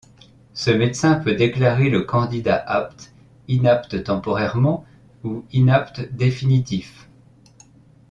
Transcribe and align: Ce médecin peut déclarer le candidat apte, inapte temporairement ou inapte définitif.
Ce 0.55 0.71
médecin 0.71 1.13
peut 1.19 1.35
déclarer 1.35 1.91
le 1.91 2.01
candidat 2.01 2.55
apte, 2.55 3.13
inapte 3.47 4.03
temporairement 4.03 4.83
ou 5.23 5.45
inapte 5.53 6.11
définitif. 6.11 7.07